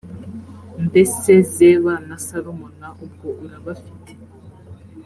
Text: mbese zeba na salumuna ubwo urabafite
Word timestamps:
mbese 0.87 1.31
zeba 1.53 1.93
na 2.07 2.17
salumuna 2.25 2.87
ubwo 3.05 3.27
urabafite 3.43 4.13